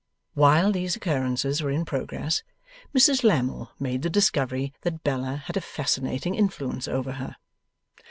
[0.33, 2.41] While these occurrences were in progress,
[2.91, 7.35] Mrs Lammle made the discovery that Bella had a fascinating influence over her.